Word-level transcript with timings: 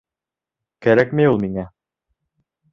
Кәрәкмәй 0.85 1.31
ул 1.35 1.39
миңә? 1.45 1.69